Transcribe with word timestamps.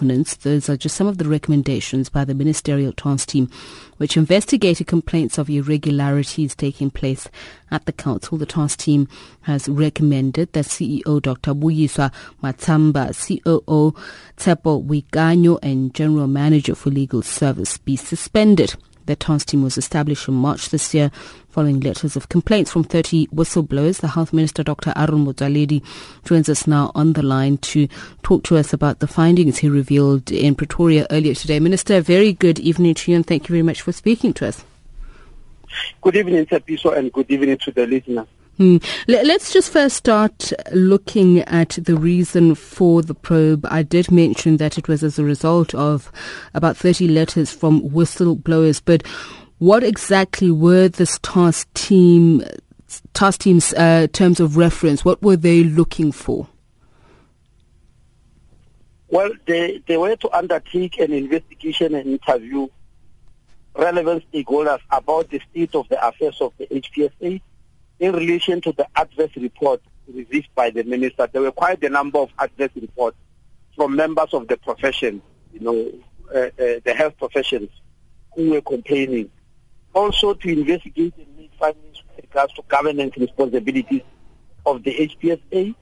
Those 0.00 0.68
are 0.68 0.76
just 0.76 0.96
some 0.96 1.06
of 1.06 1.18
the 1.18 1.28
recommendations 1.28 2.08
by 2.08 2.24
the 2.24 2.34
Ministerial 2.34 2.92
Task 2.92 3.28
Team, 3.28 3.50
which 3.96 4.16
investigated 4.16 4.86
complaints 4.86 5.38
of 5.38 5.48
irregularities 5.48 6.54
taking 6.54 6.90
place 6.90 7.28
at 7.70 7.86
the 7.86 7.92
council. 7.92 8.38
The 8.38 8.46
task 8.46 8.80
team 8.80 9.08
has 9.42 9.68
recommended 9.68 10.52
that 10.52 10.66
CEO 10.66 11.20
Dr. 11.20 11.54
Buyiswa 11.54 12.12
Matamba, 12.42 13.12
COO 13.14 13.94
Tshepo 14.36 14.86
Boikanyo, 14.86 15.58
and 15.62 15.94
General 15.94 16.26
Manager 16.26 16.74
for 16.74 16.90
Legal 16.90 17.22
Service 17.22 17.78
be 17.78 17.96
suspended. 17.96 18.74
The 19.06 19.16
task 19.16 19.48
team 19.48 19.62
was 19.62 19.76
established 19.76 20.28
in 20.28 20.34
March 20.34 20.70
this 20.70 20.94
year 20.94 21.10
following 21.48 21.80
letters 21.80 22.16
of 22.16 22.28
complaints 22.28 22.72
from 22.72 22.84
30 22.84 23.28
whistleblowers. 23.28 24.00
The 24.00 24.08
Health 24.08 24.32
Minister, 24.32 24.62
Dr. 24.62 24.92
Aaron 24.96 25.24
Motsoaledi, 25.24 25.84
joins 26.24 26.48
us 26.48 26.66
now 26.66 26.90
on 26.94 27.12
the 27.12 27.22
line 27.22 27.58
to 27.58 27.86
talk 28.22 28.42
to 28.44 28.56
us 28.56 28.72
about 28.72 28.98
the 28.98 29.06
findings 29.06 29.58
he 29.58 29.68
revealed 29.68 30.32
in 30.32 30.54
Pretoria 30.54 31.06
earlier 31.10 31.34
today. 31.34 31.60
Minister, 31.60 32.00
very 32.00 32.32
good 32.32 32.58
evening 32.58 32.94
to 32.94 33.10
you 33.10 33.16
and 33.16 33.26
thank 33.26 33.48
you 33.48 33.52
very 33.52 33.62
much 33.62 33.82
for 33.82 33.92
speaking 33.92 34.32
to 34.34 34.48
us. 34.48 34.64
Good 36.00 36.16
evening, 36.16 36.46
Tsepiso, 36.46 36.96
and 36.96 37.12
good 37.12 37.30
evening 37.30 37.58
to 37.58 37.72
the 37.72 37.86
listeners. 37.86 38.26
Hmm. 38.56 38.76
Let's 39.08 39.52
just 39.52 39.72
first 39.72 39.96
start 39.96 40.52
looking 40.72 41.40
at 41.40 41.70
the 41.70 41.96
reason 41.96 42.54
for 42.54 43.02
the 43.02 43.14
probe. 43.14 43.66
I 43.68 43.82
did 43.82 44.12
mention 44.12 44.58
that 44.58 44.78
it 44.78 44.86
was 44.86 45.02
as 45.02 45.18
a 45.18 45.24
result 45.24 45.74
of 45.74 46.12
about 46.54 46.76
30 46.76 47.08
letters 47.08 47.52
from 47.52 47.82
whistleblowers, 47.90 48.80
but 48.84 49.04
what 49.58 49.82
exactly 49.82 50.52
were 50.52 50.88
this 50.88 51.18
task 51.22 51.72
team 51.74 52.44
task 53.12 53.40
team's 53.40 53.74
uh, 53.74 54.06
terms 54.12 54.38
of 54.38 54.56
reference? 54.56 55.04
What 55.04 55.20
were 55.20 55.36
they 55.36 55.64
looking 55.64 56.12
for? 56.12 56.46
Well, 59.08 59.30
they, 59.46 59.82
they 59.86 59.96
were 59.96 60.14
to 60.14 60.36
undertake 60.36 60.98
an 60.98 61.12
investigation 61.12 61.94
and 61.94 62.06
interview 62.06 62.68
relevant 63.76 64.22
stakeholders 64.32 64.78
about 64.92 65.30
the 65.30 65.40
state 65.50 65.74
of 65.74 65.88
the 65.88 66.06
affairs 66.06 66.40
of 66.40 66.52
the 66.58 66.66
HPSA 66.66 67.40
in 68.00 68.12
relation 68.12 68.60
to 68.62 68.72
the 68.72 68.86
adverse 68.96 69.30
report 69.36 69.80
received 70.12 70.48
by 70.54 70.70
the 70.70 70.82
minister, 70.84 71.28
there 71.32 71.42
were 71.42 71.52
quite 71.52 71.82
a 71.84 71.88
number 71.88 72.18
of 72.18 72.30
adverse 72.38 72.70
reports 72.74 73.16
from 73.76 73.96
members 73.96 74.32
of 74.32 74.48
the 74.48 74.56
profession, 74.56 75.22
you 75.52 75.60
know, 75.60 75.92
uh, 76.34 76.38
uh, 76.38 76.80
the 76.84 76.94
health 76.96 77.16
professions 77.18 77.68
who 78.34 78.50
were 78.50 78.60
complaining. 78.60 79.30
Also 79.94 80.34
to 80.34 80.48
investigate 80.48 81.14
and 81.16 81.36
make 81.36 81.52
findings 81.58 82.02
with 82.16 82.24
regards 82.24 82.52
to 82.54 82.62
governance 82.68 83.16
responsibilities 83.16 84.02
of 84.66 84.82
the 84.82 84.92
HPSA. 84.92 85.74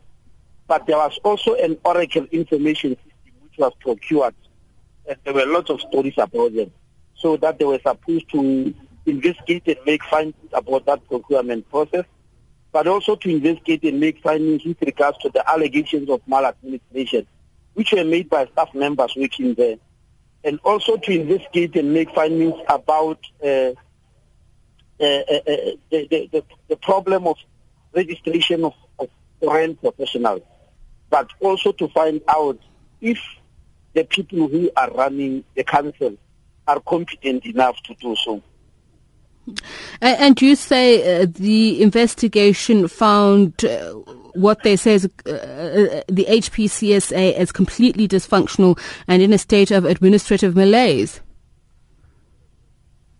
But 0.67 0.87
there 0.87 0.97
was 0.97 1.19
also 1.25 1.55
an 1.55 1.79
Oracle 1.85 2.27
information 2.31 2.91
system 2.97 3.33
which 3.43 3.59
was 3.59 3.73
procured. 3.81 4.35
And 5.09 5.17
there 5.25 5.35
were 5.35 5.47
lots 5.47 5.71
of 5.71 5.81
stories 5.81 6.15
about 6.19 6.55
them. 6.55 6.71
So 7.15 7.37
that 7.39 7.59
they 7.59 7.65
were 7.65 7.81
supposed 7.83 8.31
to 8.31 8.75
investigate 9.07 9.67
and 9.67 9.79
make 9.87 10.03
findings 10.05 10.51
about 10.53 10.87
that 10.87 11.07
procurement 11.09 11.69
process, 11.71 12.05
but 12.73 12.87
also 12.87 13.17
to 13.17 13.29
investigate 13.29 13.83
and 13.85 14.01
make 14.01 14.23
findings 14.23 14.65
with 14.65 14.81
regards 14.83 15.19
to 15.19 15.31
the 15.31 15.49
allegations 15.49 16.09
of 16.09 16.21
maladministration, 16.27 17.27
which 17.75 17.93
were 17.93 18.05
made 18.05 18.31
by 18.31 18.47
staff 18.47 18.75
members 18.75 19.15
working 19.17 19.55
there, 19.55 19.77
and 20.45 20.59
also 20.65 20.97
to 20.97 21.13
investigate 21.13 21.77
and 21.77 21.93
make 21.93 22.15
findings 22.15 22.55
about 22.69 23.19
uh, 23.43 23.73
uh, 25.01 25.05
uh, 25.05 25.41
uh 25.47 25.57
the, 25.91 26.29
the, 26.33 26.45
the, 26.69 26.77
problem 26.77 27.27
of 27.27 27.37
registration 27.95 28.65
of, 28.65 28.75
of 28.99 29.09
foreign 29.41 29.75
professionals, 29.77 30.43
but 31.11 31.29
also 31.41 31.73
to 31.73 31.89
find 31.89 32.21
out 32.29 32.59
if 33.01 33.19
the 33.95 34.05
people 34.05 34.49
who 34.49 34.71
are 34.77 34.91
running 34.93 35.45
the 35.55 35.65
council 35.65 36.17
are 36.67 36.81
competent 36.81 37.45
enough 37.45 37.77
to 37.83 37.95
do 37.97 38.17
so. 38.17 38.43
And 40.01 40.41
you 40.41 40.55
say 40.57 41.23
uh, 41.23 41.27
the 41.29 41.83
investigation 41.83 42.89
found 42.89 43.65
uh, 43.65 43.93
what 44.35 44.63
they 44.63 44.77
say 44.77 44.95
is 44.95 45.05
uh, 45.27 45.31
uh 45.31 46.03
the 46.09 46.27
HPCSA 46.29 47.35
as 47.35 47.53
completely 47.53 48.09
dysfunctional 48.09 48.79
and 49.09 49.21
in 49.21 49.33
a 49.33 49.39
state 49.39 49.71
of 49.71 49.85
administrative 49.85 50.55
malaise. 50.57 51.21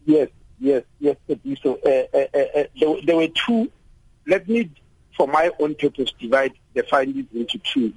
Yes, 0.05 0.29
yes, 0.59 0.85
yes. 1.01 1.17
So 1.63 1.79
uh, 1.85 2.17
uh, 2.17 2.65
there, 2.81 2.97
there 3.05 3.17
were 3.17 3.29
two. 3.29 3.71
Let 4.27 4.49
me, 4.49 4.71
for 5.17 5.27
my 5.27 5.51
own 5.59 5.75
purpose, 5.75 6.13
divide 6.19 6.53
the 6.75 6.85
findings 6.85 7.27
into 7.35 7.59
two. 7.59 7.93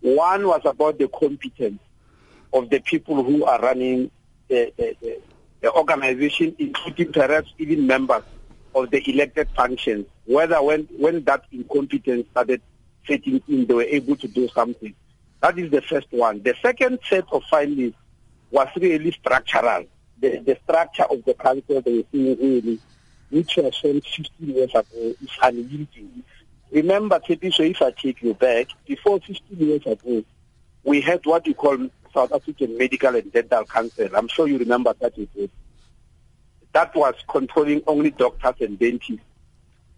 One 0.00 0.46
was 0.46 0.60
about 0.64 0.98
the 0.98 1.08
competence 1.08 1.80
of 2.52 2.68
the 2.68 2.80
people 2.80 3.22
who 3.22 3.44
are 3.44 3.60
running 3.60 4.10
the, 4.48 4.72
the 4.76 5.20
the 5.64 5.72
organization, 5.72 6.54
including 6.58 7.10
perhaps 7.10 7.50
even 7.56 7.86
members 7.86 8.22
of 8.74 8.90
the 8.90 9.10
elected 9.10 9.48
functions, 9.56 10.04
whether 10.26 10.62
when, 10.62 10.86
when 10.98 11.24
that 11.24 11.42
incompetence 11.52 12.26
started 12.32 12.60
setting 13.08 13.42
in, 13.48 13.64
they 13.64 13.72
were 13.72 13.82
able 13.82 14.14
to 14.14 14.28
do 14.28 14.46
something. 14.48 14.94
That 15.40 15.58
is 15.58 15.70
the 15.70 15.80
first 15.80 16.08
one. 16.10 16.42
The 16.42 16.54
second 16.60 16.98
set 17.08 17.24
of 17.32 17.44
findings 17.44 17.94
was 18.50 18.68
really 18.76 19.10
structural. 19.12 19.86
The, 20.20 20.36
the 20.40 20.58
structure 20.64 21.04
of 21.04 21.24
the 21.24 21.32
council 21.32 21.80
they 21.80 21.96
were 21.96 22.04
seeing 22.12 22.38
really, 22.38 22.78
which 23.30 23.56
was 23.56 23.74
shown 23.74 24.02
15 24.02 24.26
years 24.40 24.70
ago, 24.70 24.84
is 24.92 25.30
unyielding. 25.42 26.24
Remember, 26.72 27.20
Tepi, 27.20 27.54
so 27.54 27.62
if 27.62 27.80
I 27.80 27.90
take 27.90 28.22
you 28.22 28.34
back, 28.34 28.66
before 28.86 29.18
15 29.20 29.40
years 29.66 29.86
ago, 29.86 30.24
we 30.82 31.00
had 31.00 31.24
what 31.24 31.46
you 31.46 31.54
call 31.54 31.88
South 32.14 32.32
African 32.32 32.78
Medical 32.78 33.16
and 33.16 33.32
Dental 33.32 33.64
Council. 33.64 34.08
I'm 34.14 34.28
sure 34.28 34.46
you 34.46 34.56
remember 34.56 34.94
that 35.00 35.18
report. 35.18 35.50
That 36.72 36.94
was 36.94 37.14
controlling 37.28 37.82
only 37.86 38.10
doctors 38.10 38.54
and 38.60 38.78
dentists. 38.78 39.24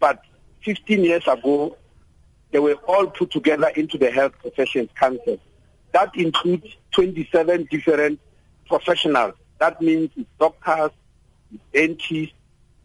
But 0.01 0.23
15 0.65 1.05
years 1.05 1.27
ago, 1.29 1.77
they 2.51 2.59
were 2.59 2.75
all 2.89 3.07
put 3.07 3.31
together 3.31 3.69
into 3.69 3.99
the 3.99 4.11
Health 4.11 4.33
Professions 4.41 4.91
Council. 4.95 5.39
That 5.93 6.17
includes 6.17 6.67
27 6.93 7.69
different 7.71 8.21
professionals. 8.67 9.35
That 9.59 9.81
means 9.81 10.11
it's 10.17 10.29
doctors, 10.39 10.91
it's 11.53 11.63
dentists, 11.73 12.35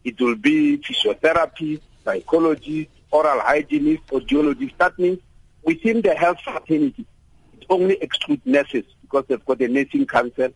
it 0.03 0.19
will 0.19 0.35
be 0.35 0.77
physiotherapists, 0.77 1.81
psychologists, 2.03 2.93
oral 3.11 3.39
hygienists, 3.39 4.09
audiologists. 4.11 4.77
That 4.77 4.97
means 4.97 5.19
within 5.63 6.01
the 6.01 6.15
health 6.15 6.39
fraternity, 6.41 7.05
it 7.59 7.65
only 7.69 7.95
excludes 8.01 8.41
nurses 8.45 8.85
because 9.11 9.25
they've 9.27 9.45
got 9.45 9.61
a 9.61 9.67
nursing 9.67 10.05
council, 10.05 10.49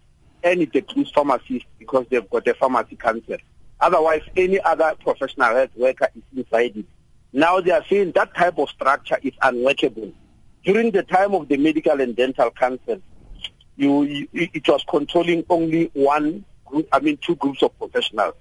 and 0.43 0.61
it 0.61 0.75
excludes 0.75 1.11
pharmacists 1.11 1.67
because 1.77 2.05
they've 2.09 2.29
got 2.29 2.47
a 2.47 2.53
pharmacy 2.53 2.95
council. 2.95 3.37
Otherwise, 3.79 4.21
any 4.37 4.59
other 4.61 4.93
professional 5.03 5.53
health 5.53 5.71
worker 5.75 6.07
is 6.15 6.23
inside 6.35 6.77
it. 6.77 6.85
Now 7.33 7.59
they 7.59 7.71
are 7.71 7.83
saying 7.89 8.13
that 8.13 8.33
type 8.33 8.57
of 8.57 8.69
structure 8.69 9.17
is 9.21 9.33
unworkable. 9.41 10.13
During 10.63 10.91
the 10.91 11.03
time 11.03 11.33
of 11.35 11.47
the 11.49 11.57
medical 11.57 11.99
and 11.99 12.15
dental 12.15 12.49
council, 12.51 13.01
you, 13.75 14.03
you, 14.03 14.27
it 14.31 14.67
was 14.67 14.83
controlling 14.89 15.43
only 15.49 15.91
one 15.93 16.45
group, 16.63 16.87
I 16.93 16.99
mean 16.99 17.17
two 17.17 17.35
groups 17.35 17.61
of 17.61 17.77
professionals, 17.77 18.35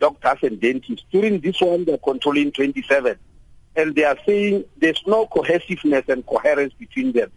doctors 0.00 0.38
and 0.42 0.60
dentists. 0.60 1.06
During 1.12 1.40
this 1.40 1.60
one, 1.60 1.84
they're 1.84 1.98
controlling 1.98 2.50
27. 2.50 3.16
And 3.76 3.94
they 3.94 4.04
are 4.04 4.18
saying 4.26 4.64
there's 4.76 5.02
no 5.06 5.26
cohesiveness 5.26 6.04
and 6.08 6.26
coherence 6.26 6.74
between 6.74 7.12
them 7.12 7.30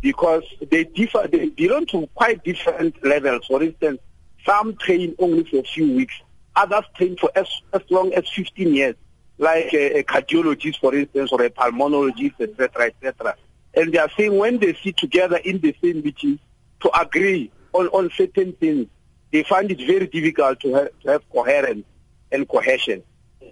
because 0.00 0.42
they 0.70 0.84
differ, 0.84 1.28
they 1.30 1.48
belong 1.48 1.86
to 1.86 2.06
quite 2.14 2.42
different 2.44 3.04
levels. 3.04 3.46
For 3.46 3.62
instance, 3.62 4.00
some 4.46 4.76
train 4.76 5.14
only 5.18 5.44
for 5.44 5.58
a 5.58 5.62
few 5.62 5.92
weeks, 5.94 6.14
others 6.56 6.84
train 6.96 7.16
for 7.16 7.30
as, 7.34 7.48
as 7.72 7.82
long 7.90 8.12
as 8.14 8.28
15 8.28 8.74
years, 8.74 8.94
like 9.38 9.72
a, 9.72 9.98
a 9.98 10.02
cardiologist, 10.02 10.80
for 10.80 10.94
instance, 10.94 11.30
or 11.32 11.42
a 11.42 11.50
pulmonologist, 11.50 12.40
etc., 12.40 12.86
etc. 12.86 13.36
And 13.74 13.92
they 13.92 13.98
are 13.98 14.10
saying 14.16 14.36
when 14.36 14.58
they 14.58 14.76
sit 14.82 14.96
together 14.96 15.36
in 15.36 15.60
the 15.60 15.74
same 15.82 16.02
meeting 16.02 16.38
to 16.80 17.00
agree 17.00 17.50
on, 17.72 17.88
on 17.88 18.10
certain 18.16 18.52
things, 18.54 18.86
they 19.32 19.42
find 19.44 19.70
it 19.70 19.78
very 19.86 20.06
difficult 20.06 20.60
to 20.60 20.74
have, 20.74 20.88
to 21.02 21.10
have 21.12 21.30
coherence 21.30 21.84
and 22.32 22.48
cohesion. 22.48 23.02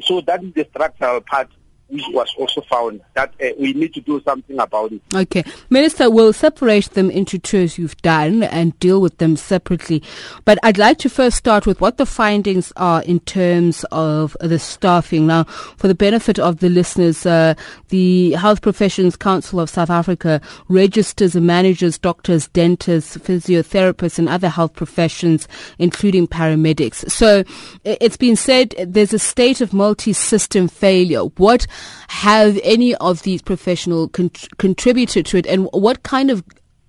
So 0.00 0.20
that 0.22 0.42
is 0.42 0.54
the 0.54 0.66
structural 0.70 1.20
part 1.20 1.48
which 1.88 2.04
was 2.10 2.32
also 2.36 2.60
found 2.62 3.00
that 3.14 3.32
uh, 3.42 3.48
we 3.58 3.72
need 3.72 3.94
to 3.94 4.00
do 4.00 4.20
something 4.22 4.58
about 4.58 4.92
it. 4.92 5.00
Okay. 5.14 5.42
Minister, 5.70 6.10
we'll 6.10 6.32
separate 6.32 6.90
them 6.90 7.10
into 7.10 7.38
two 7.38 7.58
as 7.58 7.78
you've 7.78 7.96
done 8.02 8.42
and 8.42 8.78
deal 8.78 9.00
with 9.00 9.16
them 9.18 9.36
separately. 9.36 10.02
But 10.44 10.58
I'd 10.62 10.78
like 10.78 10.98
to 10.98 11.08
first 11.08 11.36
start 11.36 11.66
with 11.66 11.80
what 11.80 11.96
the 11.96 12.06
findings 12.06 12.72
are 12.76 13.02
in 13.02 13.20
terms 13.20 13.84
of 13.90 14.36
the 14.40 14.58
staffing. 14.58 15.26
Now, 15.26 15.44
for 15.44 15.88
the 15.88 15.94
benefit 15.94 16.38
of 16.38 16.58
the 16.58 16.68
listeners, 16.68 17.24
uh, 17.24 17.54
the 17.88 18.32
Health 18.32 18.60
Professions 18.60 19.16
Council 19.16 19.60
of 19.60 19.70
South 19.70 19.90
Africa 19.90 20.40
registers 20.68 21.34
and 21.34 21.46
manages 21.46 21.98
doctors, 21.98 22.48
dentists, 22.48 23.16
physiotherapists 23.16 24.18
and 24.18 24.28
other 24.28 24.48
health 24.48 24.74
professions, 24.74 25.48
including 25.78 26.26
paramedics. 26.26 27.10
So 27.10 27.44
it's 27.84 28.16
been 28.16 28.36
said 28.36 28.74
there's 28.78 29.14
a 29.14 29.18
state 29.18 29.60
of 29.60 29.72
multi-system 29.72 30.68
failure. 30.68 31.22
What 31.22 31.66
have 32.08 32.58
any 32.62 32.94
of 32.96 33.22
these 33.22 33.42
professionals 33.42 34.10
con- 34.12 34.30
contributed 34.58 35.26
to 35.26 35.36
it, 35.36 35.46
and 35.46 35.68
what 35.72 36.02
kind 36.02 36.30
of 36.30 36.42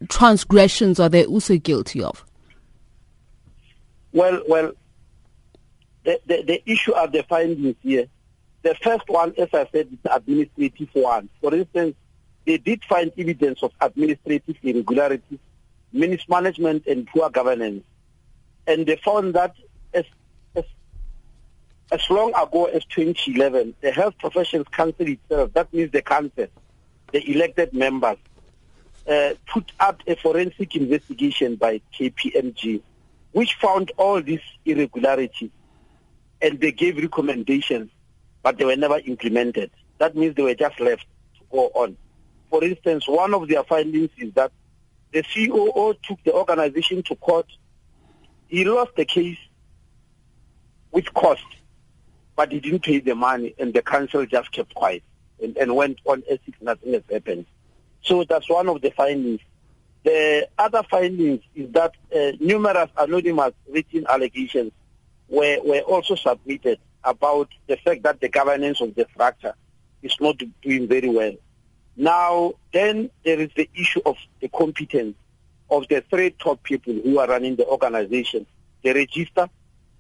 transgressions 0.08 1.00
are 1.00 1.10
they 1.10 1.26
also 1.26 1.58
guilty 1.58 2.02
of? 2.02 2.26
Well, 4.12 4.42
well, 4.48 4.72
the, 6.04 6.20
the, 6.26 6.44
the 6.44 6.72
issue 6.72 6.94
of 6.94 7.12
the 7.12 7.24
findings 7.24 7.76
here. 7.82 8.08
The 8.62 8.76
first 8.76 9.08
one, 9.08 9.34
as 9.38 9.50
I 9.54 9.68
said, 9.72 9.88
is 9.92 10.00
administrative 10.12 10.90
one. 10.94 11.30
For 11.42 11.54
instance, 11.54 11.96
they 12.46 12.58
did 12.58 12.84
find 12.86 13.12
evidence 13.18 13.64
of 13.64 13.72
administrative 13.80 14.58
irregularities, 14.64 15.40
mismanagement, 15.94 16.86
and 16.88 17.08
poor 17.08 17.30
governance. 17.30 17.84
And 18.68 18.86
they 18.86 18.98
found 18.98 19.34
that 19.36 19.56
as 21.92 22.08
long 22.10 22.30
ago 22.36 22.66
as 22.66 22.86
2011, 22.86 23.74
the 23.82 23.92
Health 23.92 24.16
Professions 24.20 24.68
Council 24.72 25.08
itself, 25.08 25.54
that 25.54 25.74
means 25.74 25.92
the 25.92 26.02
council, 26.02 26.48
the 27.12 27.32
elected 27.32 27.74
members, 27.74 28.18
uh, 29.08 29.34
put 29.48 29.72
up 29.80 30.02
a 30.06 30.16
forensic 30.16 30.76
investigation 30.76 31.56
by 31.56 31.82
KPMG, 31.98 32.82
which 33.32 33.56
found 33.56 33.92
all 33.98 34.22
these 34.22 34.42
irregularities, 34.66 35.50
and 36.42 36.60
they 36.60 36.72
gave 36.72 36.98
recommendations, 36.98 37.90
but 38.44 38.58
they 38.58 38.66
were 38.66 38.76
never 38.76 39.00
implemented. 39.00 39.72
That 39.98 40.16
means 40.16 40.36
they 40.36 40.44
were 40.44 40.56
just 40.56 40.80
left 40.80 41.06
to 41.40 41.42
go 41.52 41.72
on. 41.74 41.98
For 42.52 42.64
instance, 42.64 43.08
one 43.08 43.34
of 43.34 43.48
their 43.48 43.64
findings 43.64 44.12
is 44.18 44.34
that 44.34 44.52
the 45.12 45.24
COO 45.24 45.96
took 46.04 46.24
the 46.24 46.34
organization 46.34 47.02
to 47.04 47.16
court. 47.16 47.48
He 48.48 48.64
lost 48.64 48.92
the 48.96 49.06
case 49.06 49.38
with 50.92 51.12
cost, 51.14 51.44
but 52.40 52.54
he 52.54 52.62
didn't 52.62 52.84
pay 52.84 53.02
the 53.02 53.14
money, 53.14 53.54
and 53.60 53.74
the 53.74 53.82
council 53.82 54.26
just 54.26 54.50
kept 54.54 54.74
quiet 54.74 55.04
and, 55.44 55.58
and 55.58 55.76
went 55.76 56.00
on 56.06 56.24
as 56.32 56.40
if 56.48 56.56
nothing 56.62 56.94
has 56.94 57.04
happened. 57.12 57.46
So 58.02 58.24
that's 58.24 58.50
one 58.50 58.70
of 58.70 58.80
the 58.80 58.92
findings. 58.92 59.42
The 60.06 60.48
other 60.58 60.84
findings 60.90 61.42
is 61.54 61.70
that 61.74 61.96
uh, 62.16 62.32
numerous 62.40 62.90
anonymous 62.98 63.52
written 63.70 64.06
allegations 64.08 64.72
were, 65.28 65.58
were 65.66 65.82
also 65.82 66.16
submitted 66.16 66.80
about 67.04 67.50
the 67.68 67.76
fact 67.76 68.04
that 68.04 68.22
the 68.22 68.30
governance 68.30 68.80
of 68.80 68.96
the 68.96 69.06
structure 69.12 69.54
is 70.02 70.16
not 70.22 70.42
doing 70.62 70.88
very 70.88 71.10
well. 71.10 71.34
Now, 71.98 72.54
then 72.72 73.10
there 73.26 73.42
is 73.42 73.50
the 73.54 73.70
issue 73.76 74.00
of 74.06 74.16
the 74.40 74.48
competence 74.48 75.18
of 75.70 75.90
the 75.90 76.06
three 76.10 76.30
top 76.30 76.64
people 76.64 76.94
who 76.94 77.20
are 77.20 77.28
running 77.28 77.58
the 77.58 77.66
organization, 77.66 78.46
the 78.82 78.94
register, 78.94 79.50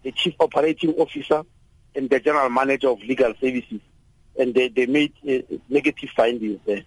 the 0.03 0.13
chief 0.13 0.35
operating 0.39 0.91
officer, 0.91 1.43
and 1.95 2.09
the 2.09 2.19
general 2.19 2.49
manager 2.49 2.89
of 2.89 2.99
legal 3.01 3.33
services. 3.39 3.81
And 4.37 4.53
they, 4.53 4.69
they 4.69 4.85
made 4.85 5.13
uh, 5.27 5.57
negative 5.69 6.09
findings 6.15 6.59
there. 6.65 6.83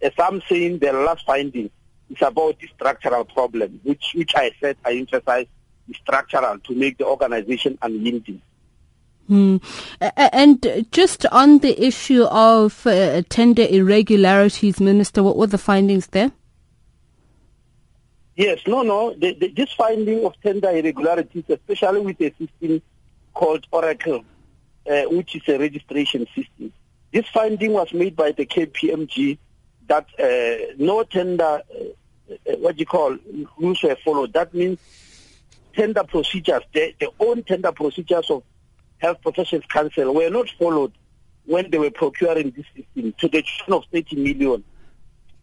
As 0.00 0.12
I'm 0.18 0.42
saying, 0.48 0.78
the 0.78 0.92
last 0.92 1.26
finding 1.26 1.70
is 2.10 2.22
about 2.22 2.58
the 2.60 2.68
structural 2.74 3.24
problem, 3.24 3.80
which, 3.82 4.12
which 4.14 4.32
I 4.34 4.52
said 4.60 4.76
I 4.84 4.94
emphasize 4.94 5.46
is 5.88 5.96
structural 5.96 6.58
to 6.58 6.74
make 6.74 6.98
the 6.98 7.06
organization 7.06 7.78
unyielding. 7.82 8.40
Hmm. 9.26 9.56
And 10.16 10.86
just 10.92 11.26
on 11.26 11.58
the 11.58 11.84
issue 11.84 12.24
of 12.24 12.86
uh, 12.86 13.22
tender 13.28 13.66
irregularities, 13.68 14.80
Minister, 14.80 15.22
what 15.22 15.36
were 15.36 15.48
the 15.48 15.58
findings 15.58 16.06
there? 16.08 16.30
Yes, 18.36 18.60
no, 18.66 18.82
no. 18.82 19.14
The, 19.14 19.34
the, 19.34 19.48
this 19.48 19.72
finding 19.72 20.24
of 20.24 20.40
tender 20.42 20.70
irregularities, 20.70 21.44
especially 21.48 22.00
with 22.00 22.20
a 22.20 22.32
system 22.38 22.82
called 23.34 23.66
Oracle, 23.72 24.24
uh, 24.90 25.02
which 25.04 25.36
is 25.36 25.42
a 25.48 25.58
registration 25.58 26.26
system, 26.34 26.72
this 27.12 27.26
finding 27.28 27.72
was 27.72 27.92
made 27.92 28.16
by 28.16 28.32
the 28.32 28.46
KPMG 28.46 29.38
that 29.88 30.06
uh, 30.18 30.74
no 30.78 31.02
tender, 31.04 31.44
uh, 31.44 32.32
uh, 32.32 32.56
what 32.58 32.78
you 32.78 32.86
call, 32.86 33.16
rules 33.58 33.82
were 33.82 33.96
followed. 34.04 34.32
That 34.32 34.52
means 34.52 34.78
tender 35.74 36.04
procedures, 36.04 36.62
the, 36.72 36.94
own 37.20 37.42
tender 37.44 37.72
procedures 37.72 38.30
of 38.30 38.42
Health 38.98 39.20
Professions 39.22 39.64
Council 39.68 40.12
were 40.14 40.30
not 40.30 40.48
followed 40.58 40.92
when 41.44 41.70
they 41.70 41.78
were 41.78 41.90
procuring 41.90 42.50
this 42.50 42.66
system 42.74 43.14
to 43.18 43.28
the 43.28 43.42
tune 43.42 43.74
of 43.74 43.84
30 43.92 44.16
million. 44.16 44.64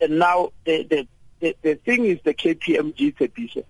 And 0.01 0.19
now 0.19 0.51
the, 0.65 0.83
the, 0.83 1.07
the, 1.39 1.55
the 1.61 1.75
thing 1.75 2.05
is 2.05 2.19
the 2.23 2.33
KPMG 2.33 3.15
petition 3.15 3.63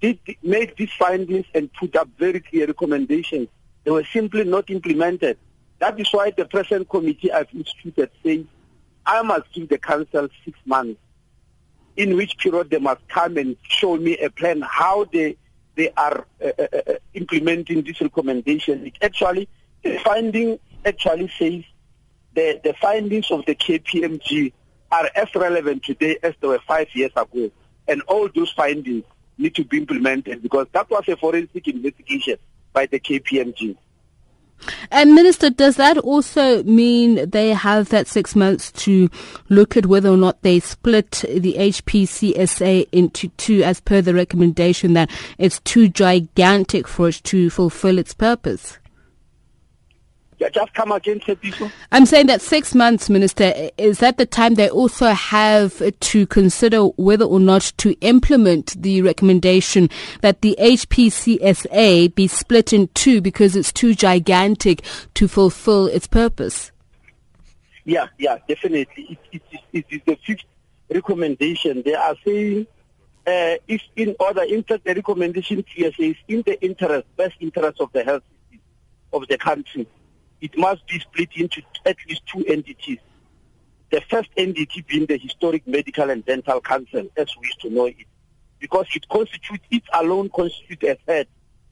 did 0.00 0.18
make 0.42 0.76
these 0.76 0.92
findings 0.98 1.46
and 1.54 1.72
put 1.72 1.96
up 1.96 2.08
very 2.18 2.40
clear 2.40 2.66
recommendations. 2.66 3.48
They 3.86 3.92
were 3.92 4.04
simply 4.12 4.42
not 4.42 4.68
implemented. 4.68 5.38
That 5.78 5.98
is 6.00 6.12
why 6.12 6.32
the 6.32 6.44
present 6.44 6.88
committee 6.88 7.30
I've 7.30 7.46
instituted 7.54 8.10
says 8.24 8.44
I 9.06 9.22
must 9.22 9.52
give 9.52 9.68
the 9.68 9.78
council 9.78 10.28
six 10.44 10.58
months 10.66 11.00
in 11.96 12.16
which 12.16 12.36
period 12.36 12.70
they 12.70 12.80
must 12.80 13.06
come 13.06 13.36
and 13.36 13.56
show 13.62 13.96
me 13.96 14.18
a 14.18 14.28
plan 14.28 14.60
how 14.62 15.04
they 15.04 15.36
they 15.76 15.90
are 15.96 16.26
uh, 16.44 16.50
uh, 16.58 16.66
uh, 16.74 16.92
implementing 17.14 17.82
this 17.82 18.00
recommendation. 18.00 18.86
It 18.86 18.94
actually, 19.02 19.48
the 19.84 19.98
finding 19.98 20.58
actually 20.84 21.30
says 21.38 21.62
the, 22.34 22.60
the 22.64 22.74
findings 22.80 23.30
of 23.30 23.46
the 23.46 23.54
KPMG 23.54 24.52
are 24.90 25.08
as 25.14 25.32
relevant 25.32 25.84
today 25.84 26.18
as 26.24 26.34
they 26.40 26.48
were 26.48 26.60
five 26.66 26.88
years 26.94 27.12
ago. 27.14 27.52
And 27.86 28.02
all 28.08 28.28
those 28.34 28.50
findings 28.50 29.04
need 29.38 29.54
to 29.54 29.64
be 29.64 29.76
implemented 29.78 30.42
because 30.42 30.66
that 30.72 30.90
was 30.90 31.06
a 31.06 31.16
forensic 31.16 31.68
investigation 31.68 32.38
by 32.76 32.84
the 32.84 33.00
KPMG. 33.00 33.74
And 34.90 35.14
Minister, 35.14 35.48
does 35.48 35.76
that 35.76 35.96
also 35.96 36.62
mean 36.64 37.30
they 37.30 37.50
have 37.50 37.88
that 37.88 38.06
six 38.06 38.36
months 38.36 38.70
to 38.84 39.08
look 39.48 39.78
at 39.78 39.86
whether 39.86 40.10
or 40.10 40.16
not 40.18 40.42
they 40.42 40.60
split 40.60 41.24
the 41.28 41.54
HPCSA 41.58 42.88
into 42.92 43.28
two 43.38 43.62
as 43.62 43.80
per 43.80 44.02
the 44.02 44.12
recommendation 44.12 44.92
that 44.92 45.10
it's 45.38 45.60
too 45.60 45.88
gigantic 45.88 46.86
for 46.86 47.08
it 47.08 47.20
to 47.24 47.48
fulfill 47.48 47.98
its 47.98 48.12
purpose? 48.12 48.78
Just 50.38 50.74
come 50.74 50.92
again, 50.92 51.20
Tsepiso. 51.20 51.70
I'm 51.92 52.04
saying 52.04 52.26
that 52.26 52.42
six 52.42 52.74
months, 52.74 53.08
Minister, 53.08 53.70
is 53.78 53.98
that 54.00 54.18
the 54.18 54.26
time 54.26 54.54
they 54.54 54.68
also 54.68 55.08
have 55.08 55.82
to 55.98 56.26
consider 56.26 56.82
whether 56.84 57.24
or 57.24 57.40
not 57.40 57.72
to 57.78 57.92
implement 58.00 58.80
the 58.80 59.00
recommendation 59.02 59.88
that 60.20 60.42
the 60.42 60.54
HPCSA 60.60 62.14
be 62.14 62.28
split 62.28 62.72
in 62.72 62.88
two 62.88 63.20
because 63.20 63.56
it's 63.56 63.72
too 63.72 63.94
gigantic 63.94 64.82
to 65.14 65.26
fulfill 65.26 65.86
its 65.86 66.06
purpose? 66.06 66.70
Yeah, 67.84 68.08
yeah, 68.18 68.38
definitely. 68.46 69.18
It, 69.32 69.42
it, 69.52 69.62
it 69.72 69.86
is 69.88 70.00
the 70.04 70.18
fifth 70.26 70.44
recommendation. 70.92 71.82
They 71.82 71.94
are 71.94 72.16
saying 72.24 72.66
uh, 73.26 73.56
if 73.66 73.80
in 73.96 74.14
order, 74.20 74.42
in 74.42 74.62
fact, 74.64 74.84
the 74.84 74.94
recommendation 74.94 75.62
clearly 75.62 75.94
says 75.98 76.16
in 76.28 76.42
the 76.42 76.62
interest, 76.62 77.06
best 77.16 77.36
interest 77.40 77.80
of 77.80 77.90
the 77.92 78.04
health 78.04 78.22
of 79.12 79.26
the 79.28 79.38
country 79.38 79.86
it 80.40 80.56
must 80.56 80.86
be 80.86 80.98
split 80.98 81.30
into 81.34 81.62
at 81.84 81.96
least 82.08 82.22
two 82.26 82.44
entities. 82.46 82.98
The 83.90 84.00
first 84.10 84.28
entity 84.36 84.84
being 84.86 85.06
the 85.06 85.16
Historic 85.16 85.66
Medical 85.66 86.10
and 86.10 86.24
Dental 86.24 86.60
Council, 86.60 87.08
as 87.16 87.28
we 87.40 87.46
used 87.46 87.60
to 87.60 87.70
know 87.70 87.86
it, 87.86 87.96
because 88.58 88.86
it 88.94 89.08
constitutes, 89.08 89.64
it 89.70 89.82
alone 89.92 90.28
constitutes 90.30 90.82
a 90.82 90.98
third 91.06 91.26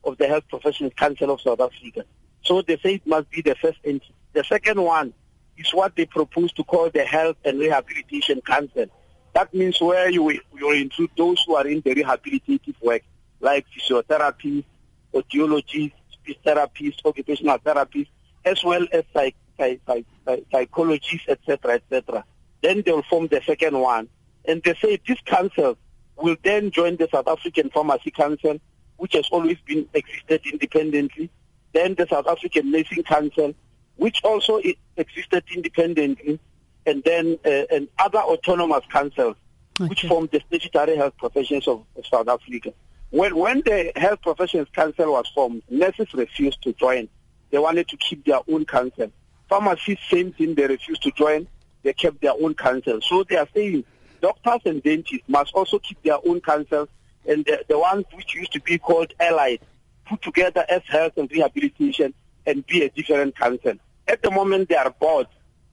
of 0.04 0.16
the 0.18 0.26
Health 0.26 0.44
Professions 0.48 0.92
Council 0.96 1.30
of 1.30 1.40
South 1.40 1.60
Africa. 1.60 2.04
So 2.42 2.62
they 2.62 2.76
say 2.76 2.94
it 2.94 3.06
must 3.06 3.30
be 3.30 3.42
the 3.42 3.54
first 3.54 3.78
entity. 3.84 4.14
The 4.32 4.44
second 4.44 4.80
one 4.80 5.12
is 5.56 5.72
what 5.72 5.96
they 5.96 6.06
propose 6.06 6.52
to 6.52 6.64
call 6.64 6.90
the 6.90 7.04
Health 7.04 7.36
and 7.44 7.58
Rehabilitation 7.58 8.40
Council. 8.42 8.86
That 9.34 9.52
means 9.52 9.80
where 9.80 10.10
you 10.10 10.30
you 10.56 10.70
include 10.72 11.10
those 11.16 11.42
who 11.46 11.56
are 11.56 11.66
in 11.66 11.80
the 11.80 11.94
rehabilitative 11.94 12.74
work, 12.80 13.02
like 13.40 13.66
physiotherapists, 13.76 14.64
audiologists, 15.12 15.92
speech 16.12 16.38
therapists, 16.44 17.04
occupational 17.04 17.58
therapists, 17.58 18.08
as 18.44 18.62
well 18.64 18.86
as 18.92 19.04
psych, 19.12 19.34
psych, 19.58 19.80
psych, 19.86 20.06
psychologists, 20.50 21.28
etc., 21.28 21.74
etc. 21.74 22.24
Then 22.62 22.82
they 22.84 22.92
will 22.92 23.02
form 23.02 23.28
the 23.28 23.40
second 23.44 23.78
one. 23.78 24.08
And 24.46 24.62
they 24.62 24.74
say 24.74 25.00
this 25.06 25.20
council 25.24 25.76
will 26.16 26.36
then 26.42 26.70
join 26.70 26.96
the 26.96 27.08
South 27.10 27.28
African 27.28 27.70
Pharmacy 27.70 28.10
Council, 28.10 28.58
which 28.96 29.14
has 29.14 29.28
always 29.30 29.58
been 29.66 29.88
existed 29.94 30.42
independently. 30.50 31.30
Then 31.72 31.94
the 31.94 32.06
South 32.06 32.26
African 32.26 32.70
Nursing 32.70 33.02
Council, 33.02 33.54
which 33.96 34.22
also 34.22 34.60
existed 34.96 35.44
independently. 35.54 36.38
And 36.86 37.02
then 37.04 37.38
uh, 37.46 37.64
and 37.70 37.88
other 37.98 38.18
autonomous 38.18 38.84
councils, 38.90 39.36
okay. 39.80 39.88
which 39.88 40.02
form 40.02 40.28
the 40.30 40.42
statutory 40.46 40.96
health 40.96 41.16
professions 41.16 41.66
of, 41.66 41.84
of 41.96 42.06
South 42.06 42.28
Africa. 42.28 42.74
When, 43.10 43.36
when 43.36 43.62
the 43.64 43.92
Health 43.96 44.22
Professions 44.22 44.68
Council 44.74 45.12
was 45.12 45.28
formed, 45.34 45.62
nurses 45.70 46.12
refused 46.14 46.60
to 46.62 46.72
join 46.72 47.08
they 47.54 47.60
wanted 47.60 47.86
to 47.86 47.96
keep 47.96 48.24
their 48.24 48.40
own 48.48 48.64
council. 48.64 49.12
Pharmacists, 49.48 50.10
same 50.10 50.32
thing, 50.32 50.56
they 50.56 50.66
refused 50.66 51.04
to 51.04 51.12
join. 51.12 51.46
They 51.84 51.92
kept 51.92 52.20
their 52.20 52.32
own 52.32 52.54
council. 52.54 52.98
So 53.00 53.22
they 53.22 53.36
are 53.36 53.46
saying 53.54 53.84
doctors 54.20 54.62
and 54.64 54.82
dentists 54.82 55.28
must 55.28 55.54
also 55.54 55.78
keep 55.78 56.02
their 56.02 56.18
own 56.26 56.40
councils, 56.40 56.88
and 57.24 57.44
the, 57.44 57.64
the 57.68 57.78
ones 57.78 58.06
which 58.12 58.34
used 58.34 58.52
to 58.54 58.60
be 58.60 58.78
called 58.78 59.12
allied, 59.20 59.60
put 60.04 60.20
together 60.20 60.66
as 60.68 60.82
health 60.88 61.12
and 61.16 61.30
rehabilitation 61.30 62.12
and 62.44 62.66
be 62.66 62.82
a 62.82 62.90
different 62.90 63.36
council. 63.36 63.74
At 64.08 64.20
the 64.20 64.32
moment, 64.32 64.68
they 64.68 64.74
are 64.74 64.90
boards. 64.90 65.30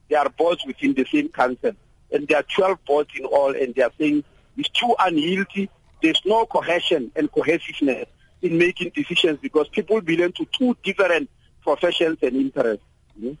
They 0.08 0.14
are 0.14 0.28
boards 0.28 0.62
within 0.64 0.94
the 0.94 1.04
same 1.06 1.30
council. 1.30 1.72
And 2.12 2.28
there 2.28 2.38
are 2.38 2.44
12 2.44 2.84
boards 2.84 3.10
in 3.16 3.24
all, 3.24 3.56
and 3.56 3.74
they 3.74 3.82
are 3.82 3.92
saying 3.98 4.22
it's 4.56 4.68
too 4.68 4.94
unhealthy. 5.00 5.68
There's 6.00 6.22
no 6.24 6.46
cohesion 6.46 7.10
and 7.16 7.28
cohesiveness 7.32 8.06
in 8.40 8.56
making 8.56 8.92
decisions 8.94 9.40
because 9.42 9.66
people 9.70 10.00
belong 10.00 10.30
to 10.34 10.46
two 10.56 10.76
different 10.84 11.28
professions 11.62 12.18
and 12.22 12.36
interests. 12.36 12.84
Hmm? 13.18 13.32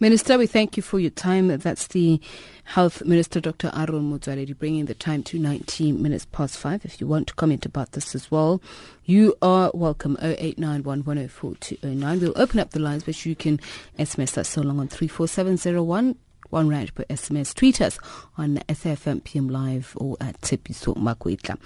Minister, 0.00 0.36
we 0.36 0.48
thank 0.48 0.76
you 0.76 0.82
for 0.82 0.98
your 0.98 1.12
time. 1.12 1.46
That's 1.48 1.86
the 1.86 2.20
Health 2.64 3.04
Minister, 3.04 3.40
Dr. 3.40 3.70
Aaron 3.74 4.12
Motsoaledi, 4.12 4.58
bringing 4.58 4.86
the 4.86 4.94
time 4.94 5.22
to 5.22 5.38
19 5.38 6.02
minutes 6.02 6.26
past 6.26 6.58
five. 6.58 6.84
If 6.84 7.00
you 7.00 7.06
want 7.06 7.28
to 7.28 7.34
comment 7.34 7.64
about 7.64 7.92
this 7.92 8.12
as 8.14 8.28
well, 8.28 8.60
you 9.04 9.36
are 9.40 9.70
welcome. 9.72 10.16
0891104209. 10.16 12.20
We'll 12.20 12.32
open 12.34 12.58
up 12.58 12.70
the 12.70 12.80
lines, 12.80 13.04
but 13.04 13.24
you 13.24 13.36
can 13.36 13.60
SMS 13.96 14.36
us 14.36 14.48
so 14.48 14.62
long 14.62 14.80
on 14.80 14.88
34701 14.88 16.16
one 16.54 16.68
rand 16.68 16.94
per 16.94 17.02
SMS. 17.10 17.52
Tweet 17.52 17.80
us 17.80 17.98
on 18.38 18.58
SAFM 18.68 19.50
Live 19.50 19.92
or 19.96 20.16
at 20.20 20.40
Tsepiso 20.40 20.96
Makwetla. 20.96 21.58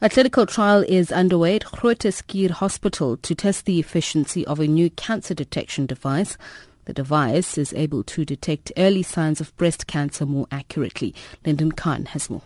A 0.00 0.08
clinical 0.08 0.46
trial 0.46 0.82
is 0.88 1.12
underway 1.12 1.56
at 1.56 1.64
Groote 1.66 2.50
Hospital 2.50 3.18
to 3.18 3.34
test 3.34 3.66
the 3.66 3.78
efficiency 3.78 4.46
of 4.46 4.58
a 4.58 4.66
new 4.66 4.88
cancer 4.88 5.34
detection 5.34 5.84
device. 5.84 6.38
The 6.86 6.94
device 6.94 7.58
is 7.58 7.74
able 7.74 8.02
to 8.04 8.24
detect 8.24 8.72
early 8.78 9.02
signs 9.02 9.42
of 9.42 9.54
breast 9.58 9.86
cancer 9.86 10.24
more 10.24 10.46
accurately. 10.50 11.14
Lyndon 11.44 11.72
Khan 11.72 12.06
has 12.06 12.30
more. 12.30 12.42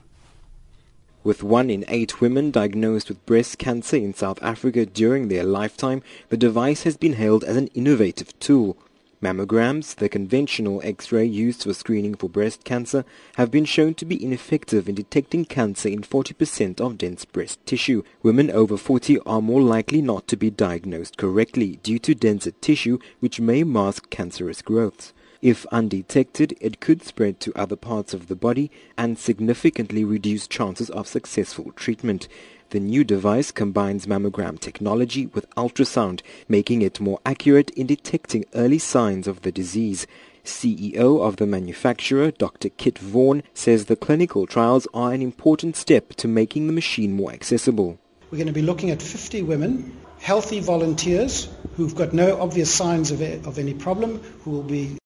With 1.22 1.44
one 1.44 1.70
in 1.70 1.84
eight 1.86 2.20
women 2.20 2.50
diagnosed 2.50 3.08
with 3.08 3.24
breast 3.24 3.58
cancer 3.58 3.96
in 3.96 4.14
South 4.14 4.42
Africa 4.42 4.84
during 4.84 5.28
their 5.28 5.44
lifetime, 5.44 6.02
the 6.28 6.36
device 6.36 6.82
has 6.82 6.96
been 6.96 7.14
hailed 7.14 7.44
as 7.44 7.56
an 7.56 7.68
innovative 7.68 8.36
tool. 8.40 8.76
Mammograms, 9.24 9.96
the 9.96 10.10
conventional 10.10 10.82
X-ray 10.84 11.24
used 11.24 11.62
for 11.62 11.72
screening 11.72 12.14
for 12.14 12.28
breast 12.28 12.62
cancer, 12.62 13.06
have 13.36 13.50
been 13.50 13.64
shown 13.64 13.94
to 13.94 14.04
be 14.04 14.22
ineffective 14.22 14.86
in 14.86 14.94
detecting 14.94 15.46
cancer 15.46 15.88
in 15.88 16.02
40% 16.02 16.78
of 16.78 16.98
dense 16.98 17.24
breast 17.24 17.58
tissue. 17.64 18.02
Women 18.22 18.50
over 18.50 18.76
40 18.76 19.20
are 19.20 19.40
more 19.40 19.62
likely 19.62 20.02
not 20.02 20.28
to 20.28 20.36
be 20.36 20.50
diagnosed 20.50 21.16
correctly 21.16 21.76
due 21.82 21.98
to 22.00 22.14
denser 22.14 22.50
tissue 22.50 22.98
which 23.20 23.40
may 23.40 23.64
mask 23.64 24.10
cancerous 24.10 24.60
growths. 24.60 25.14
If 25.40 25.64
undetected, 25.72 26.56
it 26.60 26.80
could 26.80 27.02
spread 27.02 27.40
to 27.40 27.52
other 27.54 27.76
parts 27.76 28.12
of 28.12 28.28
the 28.28 28.36
body 28.36 28.70
and 28.96 29.18
significantly 29.18 30.04
reduce 30.04 30.46
chances 30.46 30.88
of 30.90 31.06
successful 31.06 31.72
treatment. 31.72 32.28
The 32.70 32.80
new 32.80 33.04
device 33.04 33.52
combines 33.52 34.06
mammogram 34.06 34.58
technology 34.58 35.26
with 35.26 35.48
ultrasound, 35.56 36.22
making 36.48 36.82
it 36.82 37.00
more 37.00 37.20
accurate 37.24 37.70
in 37.70 37.86
detecting 37.86 38.44
early 38.54 38.78
signs 38.78 39.26
of 39.28 39.42
the 39.42 39.52
disease. 39.52 40.06
CEO 40.44 41.26
of 41.26 41.36
the 41.36 41.46
manufacturer, 41.46 42.30
Dr. 42.30 42.68
Kit 42.70 42.98
Vaughan, 42.98 43.42
says 43.54 43.86
the 43.86 43.96
clinical 43.96 44.46
trials 44.46 44.86
are 44.92 45.12
an 45.12 45.22
important 45.22 45.76
step 45.76 46.10
to 46.14 46.28
making 46.28 46.66
the 46.66 46.72
machine 46.72 47.12
more 47.12 47.32
accessible. 47.32 47.98
We're 48.30 48.38
going 48.38 48.48
to 48.48 48.52
be 48.52 48.62
looking 48.62 48.90
at 48.90 49.00
50 49.00 49.42
women, 49.42 49.96
healthy 50.18 50.60
volunteers 50.60 51.48
who've 51.76 51.94
got 51.94 52.12
no 52.12 52.40
obvious 52.40 52.72
signs 52.72 53.10
of, 53.10 53.20
of 53.46 53.58
any 53.58 53.74
problem, 53.74 54.18
who 54.42 54.50
will 54.50 54.62
be 54.62 54.98